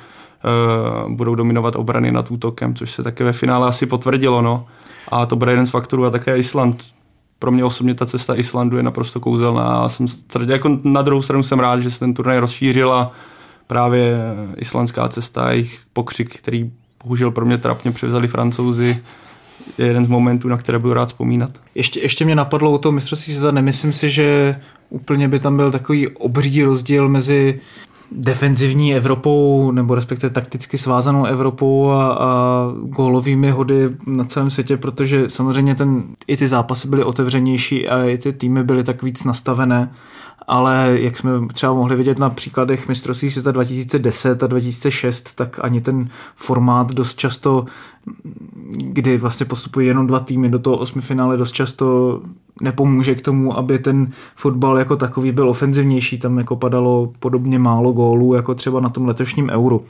[1.05, 4.43] uh, budou dominovat obrany nad útokem, což se také ve finále asi potvrdilo.
[4.43, 4.67] No.
[5.09, 6.96] A to bude jeden z faktorů a také Island.
[7.39, 10.07] Pro mě osobně ta cesta Islandu je naprosto kouzelná a jsem
[10.49, 13.13] jako na druhou stranu jsem rád, že se ten turnaj rozšířil a
[13.67, 14.19] právě
[14.57, 16.71] islandská cesta, jejich pokřik, který
[17.05, 19.03] bohužel pro mě trapně převzali francouzi,
[19.79, 21.51] je jeden z momentů, na které budu rád vzpomínat.
[21.75, 24.57] Ještě, ještě mě napadlo u toho mistrovství světa, nemyslím si, že
[24.91, 27.61] úplně by tam byl takový obří rozdíl mezi
[28.13, 35.29] defenzivní Evropou, nebo respektive takticky svázanou Evropou a, a gólovými hody na celém světě, protože
[35.29, 39.93] samozřejmě ten, i ty zápasy byly otevřenější a i ty týmy byly tak víc nastavené.
[40.49, 45.81] Ale jak jsme třeba mohli vidět na příkladech mistrovství světa 2010 a 2006, tak ani
[45.81, 47.65] ten formát dost často,
[48.71, 52.21] kdy vlastně postupují jenom dva týmy do toho osmifinále, dost často
[52.63, 56.19] nepomůže k tomu, aby ten fotbal jako takový byl ofenzivnější.
[56.19, 59.85] Tam jako padalo podobně málo gólů, jako třeba na tom letošním euru.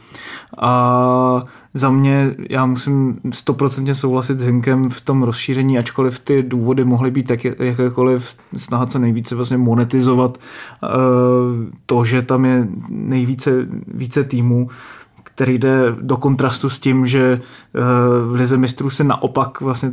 [0.59, 6.85] A za mě, já musím stoprocentně souhlasit s Hinkem v tom rozšíření, ačkoliv ty důvody
[6.85, 10.89] mohly být tak jakékoliv snaha co nejvíce vlastně monetizovat uh,
[11.87, 13.51] to, že tam je nejvíce
[13.89, 14.69] více týmů,
[15.37, 17.81] který jde do kontrastu s tím, že eh,
[18.25, 19.93] v Lize mistrů se naopak vlastně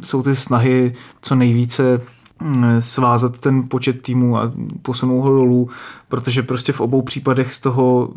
[0.00, 2.00] jsou ty snahy co nejvíce
[2.42, 5.68] hm, svázat ten počet týmů a posunout ho dolů,
[6.08, 8.12] protože prostě v obou případech z toho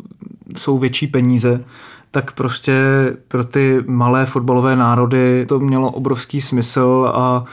[0.56, 1.64] jsou větší peníze
[2.10, 2.74] tak prostě
[3.28, 7.44] pro ty malé fotbalové národy to mělo obrovský smysl a,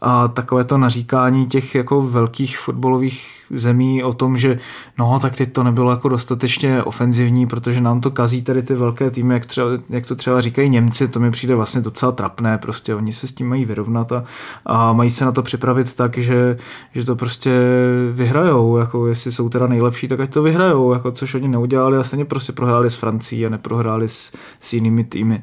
[0.00, 4.58] a takové to naříkání těch jako velkých fotbalových zemí o tom, že
[4.98, 9.10] no tak teď to nebylo jako dostatečně ofenzivní, protože nám to kazí tady ty velké
[9.10, 12.94] týmy, jak, třeba, jak to třeba říkají Němci, to mi přijde vlastně docela trapné, prostě
[12.94, 14.24] oni se s tím mají vyrovnat a,
[14.66, 16.56] a mají se na to připravit tak, že,
[16.94, 17.50] že to prostě
[18.12, 22.04] vyhrajou, jako jestli jsou teda nejlepší, tak ať to vyhrajou, jako což oni neudělali a
[22.04, 25.42] stejně prostě prohráli s Francií a neprohráli s, s jinými týmy.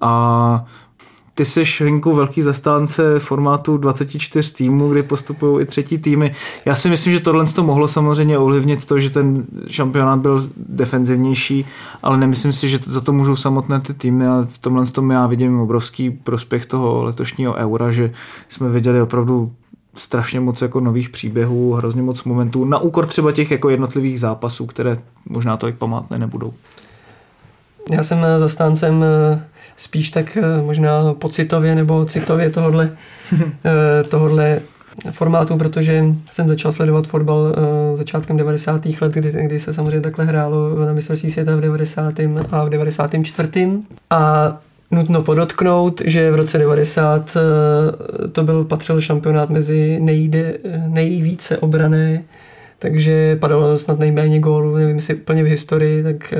[0.00, 0.64] A
[1.34, 6.34] ty jsi Hinku velký zastánce formátu 24 týmů, kdy postupují i třetí týmy.
[6.64, 11.66] Já si myslím, že tohle to mohlo samozřejmě ovlivnit to, že ten šampionát byl defenzivnější,
[12.02, 15.26] ale nemyslím si, že za to můžou samotné ty týmy a v tomhle tom já
[15.26, 18.10] vidím obrovský prospěch toho letošního eura, že
[18.48, 19.52] jsme viděli opravdu
[19.94, 24.66] strašně moc jako nových příběhů, hrozně moc momentů, na úkor třeba těch jako jednotlivých zápasů,
[24.66, 24.96] které
[25.28, 26.52] možná tolik památné nebudou.
[27.90, 29.42] Já jsem zastáncem eh,
[29.76, 32.90] spíš tak eh, možná pocitově nebo citově tohodle,
[33.64, 34.60] eh, tohodle
[35.10, 37.54] formátu, protože jsem začal sledovat fotbal
[37.94, 38.86] začátkem 90.
[39.00, 42.14] let, kdy, kdy se samozřejmě takhle hrálo na mistrovství světa v 90.
[42.50, 43.70] a v 94.
[44.10, 44.56] A
[44.90, 47.36] nutno podotknout, že v roce 90
[48.32, 50.54] to byl patřil šampionát mezi nejde,
[50.88, 52.22] nejvíce obrané,
[52.78, 56.34] takže padalo snad nejméně gólů, nevím jestli úplně v historii, tak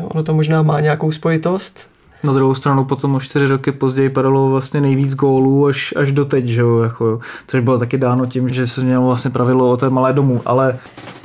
[0.00, 1.90] No, ono to možná má nějakou spojitost.
[2.24, 6.24] Na druhou stranu potom o čtyři roky později padalo vlastně nejvíc gólů až, až do
[6.24, 9.76] teď, že jo, jako, což bylo taky dáno tím, že se mělo vlastně pravidlo o
[9.76, 10.78] té malé domu, ale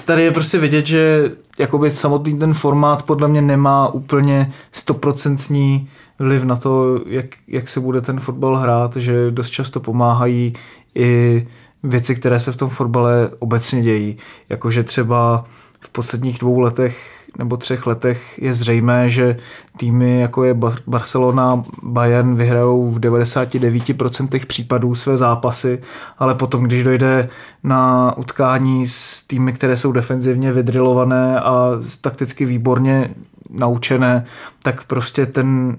[0.06, 6.44] tady je prostě vidět, že jakoby samotný ten formát podle mě nemá úplně stoprocentní vliv
[6.44, 10.54] na to, jak, jak se bude ten fotbal hrát, že dost často pomáhají
[10.96, 11.48] i
[11.84, 14.18] věci, které se v tom fotbale obecně dějí,
[14.50, 15.46] jakože třeba
[15.80, 19.38] v posledních dvou letech nebo třech letech je zřejmé, že
[19.78, 20.54] týmy jako je
[20.88, 25.82] Barcelona, Bayern vyhrajou v 99% případů své zápasy,
[26.18, 27.30] ale potom, když dojde
[27.64, 31.72] na utkání s týmy, které jsou defenzivně vydrilované a
[32.02, 33.16] takticky výborně
[33.50, 34.26] naučené,
[34.64, 35.78] tak prostě ten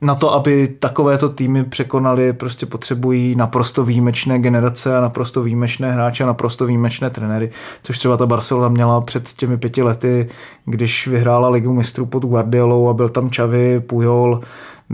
[0.00, 6.24] na to, aby takovéto týmy překonali, prostě potřebují naprosto výjimečné generace a naprosto výjimečné hráče
[6.24, 7.50] a naprosto výjimečné trenéry,
[7.82, 10.26] což třeba ta Barcelona měla před těmi pěti lety,
[10.64, 14.40] když vyhrála ligu mistrů pod Guardiolou a byl tam Xavi, Puyol,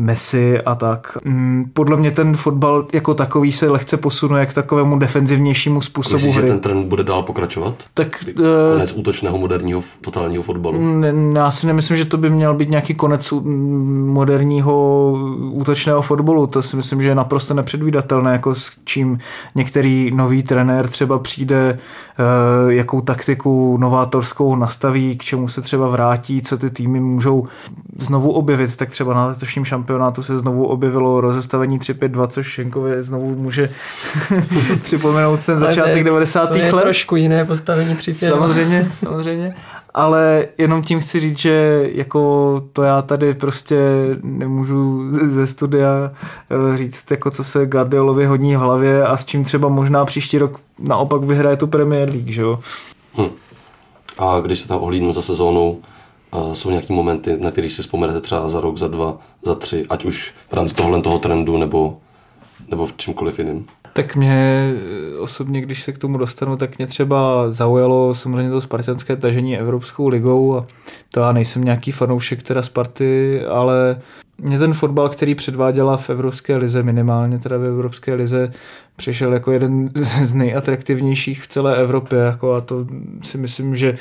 [0.00, 1.18] Messi a tak.
[1.24, 6.36] Mm, podle mě ten fotbal jako takový se lehce posunuje k takovému defenzivnějšímu způsobu Myslíš,
[6.36, 6.46] hry.
[6.46, 7.74] že ten trend bude dál pokračovat?
[7.94, 8.24] Tak,
[8.72, 10.94] konec uh, útočného moderního totálního fotbalu?
[10.94, 13.32] Ne, já si nemyslím, že to by měl být nějaký konec
[14.06, 15.12] moderního
[15.50, 16.46] útočného fotbalu.
[16.46, 19.18] To si myslím, že je naprosto nepředvídatelné, jako s čím
[19.54, 26.42] některý nový trenér třeba přijde, uh, jakou taktiku novátorskou nastaví, k čemu se třeba vrátí,
[26.42, 27.48] co ty týmy můžou
[27.98, 33.02] znovu objevit, tak třeba na letošním šampionátu šampionátu se znovu objevilo rozestavení 3-5-2, což Šenkovi
[33.02, 33.70] znovu může
[34.82, 36.48] připomenout ten začátek 90.
[36.48, 36.82] to je let.
[36.82, 39.54] trošku jiné postavení 3 Samozřejmě, samozřejmě.
[39.94, 43.76] Ale jenom tím chci říct, že jako to já tady prostě
[44.22, 49.44] nemůžu ze studia eh, říct, jako co se Guardiolovi hodní v hlavě a s čím
[49.44, 52.58] třeba možná příští rok naopak vyhraje tu Premier League, že jo?
[53.18, 53.30] Hm.
[54.18, 55.78] A když se tam ohlídnu za sezónou,
[56.32, 59.86] a jsou nějaký momenty, na který si vzpomenete třeba za rok, za dva, za tři,
[59.90, 61.96] ať už v rámci tohohle toho trendu nebo,
[62.68, 63.66] nebo v čemkoliv jiným.
[63.92, 64.72] Tak mě
[65.18, 70.08] osobně, když se k tomu dostanu, tak mě třeba zaujalo samozřejmě to spartanské tažení Evropskou
[70.08, 70.66] ligou a
[71.12, 74.00] to já nejsem nějaký fanoušek teda Sparty, ale
[74.38, 78.52] mě ten fotbal, který předváděla v Evropské lize, minimálně teda v Evropské lize,
[78.96, 79.90] přišel jako jeden
[80.22, 82.86] z nejatraktivnějších v celé Evropě jako a to
[83.22, 83.96] si myslím, že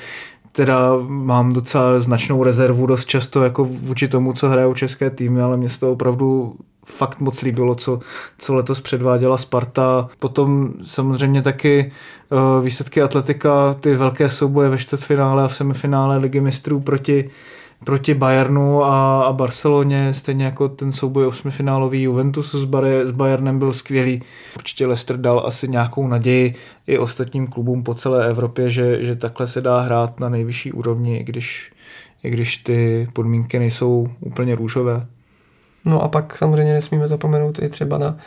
[0.52, 5.58] teda mám docela značnou rezervu dost často jako vůči tomu, co hrajou české týmy, ale
[5.58, 8.00] mě se to opravdu fakt moc líbilo, co,
[8.38, 10.10] co letos předváděla Sparta.
[10.20, 11.92] Potom samozřejmě taky
[12.30, 17.30] uh, výsledky atletika, ty velké souboje ve čtvrtfinále a v semifinále ligy mistrů proti
[17.86, 23.60] proti Bayernu a, a Barceloně, stejně jako ten souboj osmifinálový Juventusu s, Bar- s Bayernem
[23.60, 24.22] byl skvělý.
[24.56, 26.56] Určitě Leicester dal asi nějakou naději
[26.88, 31.18] i ostatním klubům po celé Evropě, že, že takhle se dá hrát na nejvyšší úrovni,
[31.18, 31.72] i když,
[32.24, 35.06] i když ty podmínky nejsou úplně růžové.
[35.86, 38.18] No a pak samozřejmě nesmíme zapomenout i třeba na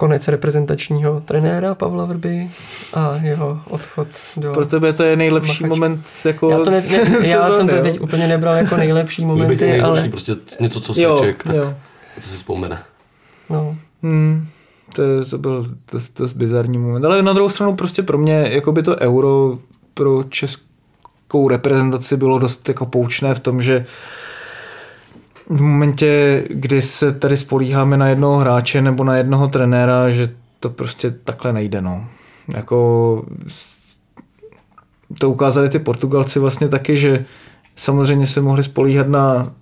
[0.00, 2.50] konec reprezentačního trenéra Pavla Vrby
[2.94, 4.52] a jeho odchod do...
[4.52, 5.78] Pro tebe to je nejlepší Machač.
[5.78, 7.82] moment jako Já, to ne, ne, já sezóny, jsem to jo?
[7.82, 11.02] teď úplně nebral jako nejlepší Může být i momenty, nejhorší, ale prostě něco, co se
[11.02, 11.74] Jo, ček, tak jo.
[12.20, 12.78] co si vzpomene.
[13.50, 14.46] no, Hmm,
[14.94, 17.04] to, to byl dost, dost bizarní moment.
[17.04, 19.58] Ale na druhou stranu prostě pro mě, jako by to euro
[19.94, 23.86] pro českou reprezentaci bylo dost jako poučné v tom, že
[25.50, 30.28] v momentě, kdy se tady spolíháme na jednoho hráče nebo na jednoho trenéra, že
[30.60, 32.04] to prostě takhle nejde, no.
[32.54, 33.24] Jako
[35.18, 37.24] to ukázali ty Portugalci vlastně taky, že
[37.76, 39.52] samozřejmě se mohli spolíhat na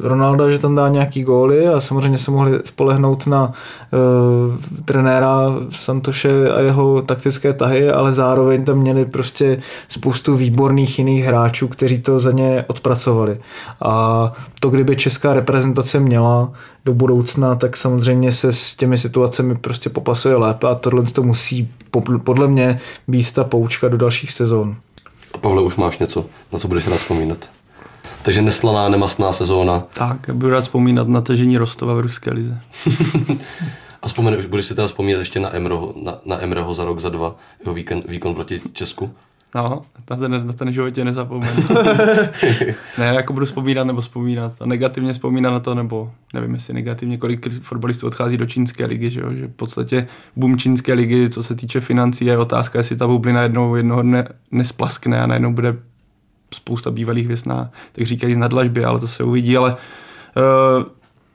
[0.00, 6.50] Ronalda, že tam dá nějaký góly a samozřejmě se mohli spolehnout na uh, trenéra Santoše
[6.50, 12.20] a jeho taktické tahy, ale zároveň tam měli prostě spoustu výborných jiných hráčů, kteří to
[12.20, 13.38] za ně odpracovali.
[13.80, 16.52] A to, kdyby česká reprezentace měla
[16.84, 21.70] do budoucna, tak samozřejmě se s těmi situacemi prostě popasuje lépe a tohle to musí
[21.90, 24.76] po- podle mě být ta poučka do dalších sezon.
[25.34, 27.48] A Pavle, už máš něco, na co budeš rád vzpomínat?
[28.24, 29.82] Takže neslaná, nemastná sezóna.
[29.92, 32.60] Tak, budu rád vzpomínat na tažení Rostova v ruské lize.
[34.02, 37.08] A vzpomeneš, budeš si teda vzpomínat ještě na Emroho, na, na Emreho za rok, za
[37.08, 39.10] dva, jeho výkon, výkon proti Česku?
[39.54, 41.52] No, na ten, na ten životě nezapomenu.
[42.98, 44.52] ne, jako budu vzpomínat nebo vzpomínat.
[44.60, 49.10] A negativně vzpomínat na to, nebo nevím, jestli negativně, kolik fotbalistů odchází do čínské ligy,
[49.10, 49.32] že, jo?
[49.32, 50.06] že v podstatě
[50.36, 54.28] boom čínské ligy, co se týče financí, je otázka, jestli ta bublina jednou jednoho dne
[54.50, 55.76] nesplaskne a najednou bude
[56.54, 60.84] spousta bývalých na, tak říkají z nadlažby, ale to se uvidí, ale uh,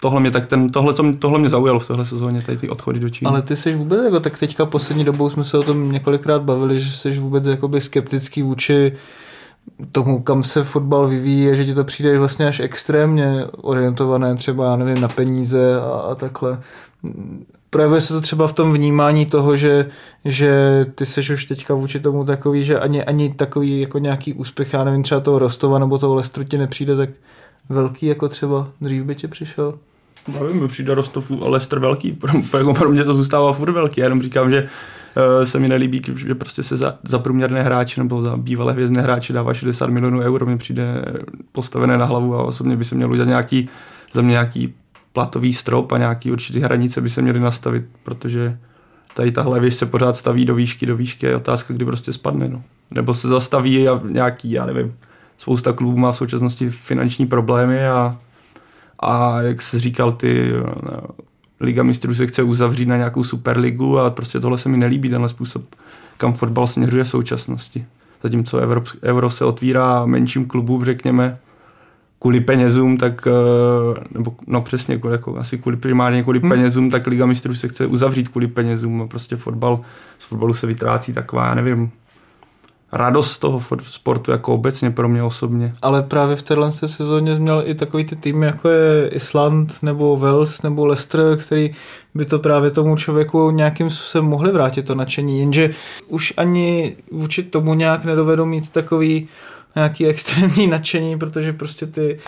[0.02, 2.70] tohle mě tak ten, tohle, co mě, tohle mě zaujalo v téhle sezóně, tady ty
[2.70, 3.30] odchody do Číny.
[3.30, 6.80] Ale ty jsi vůbec, jako tak teďka poslední dobou jsme se o tom několikrát bavili,
[6.80, 8.94] že jsi vůbec jakoby skeptický vůči
[9.92, 14.66] tomu, kam se fotbal vyvíjí a že ti to přijde vlastně až extrémně orientované třeba,
[14.66, 16.60] já nevím, na peníze a, a takhle.
[17.70, 19.86] Projevuje se to třeba v tom vnímání toho, že,
[20.26, 24.74] že ty seš už teďka vůči tomu takový, že ani, ani takový jako nějaký úspěch,
[24.74, 27.10] já nevím, třeba toho Rostova nebo toho Lestru ti nepřijde tak
[27.70, 29.78] velký, jako třeba dřív by ti přišel.
[30.40, 34.02] Nevím, mi přijde Rostov a Leicester velký, pro, jako pro mě to zůstává furt velký,
[34.02, 38.02] já jenom říkám, že uh, se mi nelíbí, že prostě se za, za průměrné hráče
[38.02, 41.06] nebo za bývalé hvězdné hráče dává 60 milionů euro, mi přijde
[41.52, 43.70] postavené na hlavu a osobně by se měl udělat nějaký,
[44.14, 44.74] za mě nějaký
[45.14, 48.58] platový strop a nějaký určitý hranice by se měly nastavit, protože
[49.14, 52.50] tady tahle věž se pořád staví do výšky, do výšky je otázka, kdy prostě spadne,
[52.50, 52.64] no.
[52.92, 54.96] Nebo se zastaví a nějaký, já nevím,
[55.38, 58.18] spousta klubů má v současnosti finanční problémy a
[59.00, 60.52] a jak se říkal, ty
[60.84, 61.02] no,
[61.60, 65.30] Liga mistrů se chce uzavřít na nějakou superligu a prostě tohle se mi nelíbí, tenhle
[65.30, 65.76] způsob,
[66.18, 67.86] kam fotbal směřuje v současnosti.
[68.24, 71.38] Zatímco Euro, Euro se otvírá menším klubům, řekněme,
[72.20, 76.50] kvůli penězům, tak, eh, nebo no přesně, kvůli, jako, asi kvůli primárně kvůli hmm.
[76.50, 79.80] penězům, tak Liga mistrů se chce uzavřít kvůli penězům a prostě fotbal,
[80.20, 81.92] z fotbalu se vytrácí taková, já nevím,
[82.92, 85.74] radost z toho sportu jako obecně pro mě osobně.
[85.82, 89.84] Ale právě v téhle té sezóně jsi měl i takový ty týmy, jako je Island
[89.84, 91.72] nebo Wales nebo Leicester, který
[92.16, 95.70] by to právě tomu člověku nějakým způsobem mohli vrátit to nadšení, jenže
[96.08, 99.28] už ani vůči tomu nějak nedovedou mít takový
[99.76, 102.20] nějaký extrémní nadšení, protože prostě ty,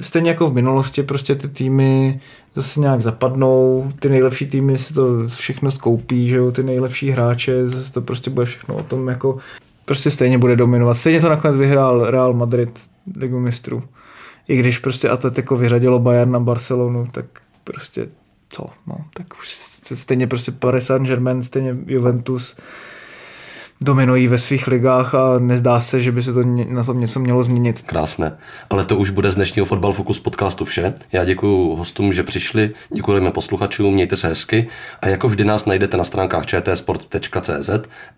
[0.00, 2.20] stejně jako v minulosti, prostě ty týmy
[2.54, 7.68] zase nějak zapadnou, ty nejlepší týmy si to všechno skoupí, že jo, ty nejlepší hráče,
[7.68, 9.38] zase to prostě bude všechno o tom jako,
[9.84, 10.94] prostě stejně bude dominovat.
[10.94, 12.80] Stejně to nakonec vyhrál Real Madrid
[13.16, 13.82] ligu mistrů.
[14.48, 17.24] I když prostě Atletico vyřadilo Bayern na Barcelonu, tak
[17.64, 18.08] prostě
[18.48, 19.48] co, no, tak už
[19.94, 22.56] stejně prostě Paris Saint-Germain, stejně Juventus,
[23.82, 27.42] dominují ve svých ligách a nezdá se, že by se to na tom něco mělo
[27.42, 27.82] změnit.
[27.82, 28.36] Krásné.
[28.70, 30.94] Ale to už bude z dnešního Fotbal Focus podcastu vše.
[31.12, 34.66] Já děkuji hostům, že přišli, děkujeme posluchačům, mějte se hezky
[35.00, 37.70] a jako vždy nás najdete na stránkách čtsport.cz,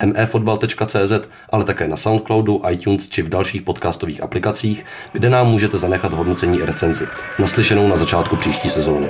[0.05, 6.13] mefotbal.cz, ale také na Soundcloudu, iTunes či v dalších podcastových aplikacích, kde nám můžete zanechat
[6.13, 7.07] hodnocení i recenzi.
[7.39, 9.09] Naslyšenou na začátku příští sezóny.